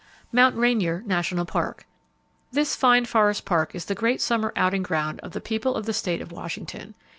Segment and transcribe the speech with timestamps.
[0.31, 1.85] Mount Rainier National Park.
[2.51, 5.93] —This fine forest park is the great summer outing ground of the people of the
[5.93, 6.95] state of Washington.